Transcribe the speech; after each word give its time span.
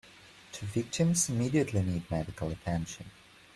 Two 0.51 0.65
victims 0.65 1.29
immediately 1.29 1.83
need 1.83 2.09
medical 2.09 2.49
attention. 2.49 3.11